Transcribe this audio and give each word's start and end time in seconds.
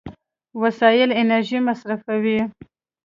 وسایل 0.61 1.09
انرژي 1.21 1.59
مصرفوي. 1.67 2.39